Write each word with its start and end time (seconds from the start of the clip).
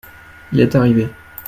il 0.51 0.59
est 0.61 0.73
arrivé. 0.75 1.09